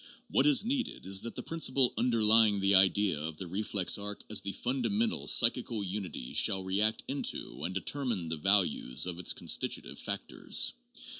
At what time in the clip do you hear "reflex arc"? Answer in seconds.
3.45-4.23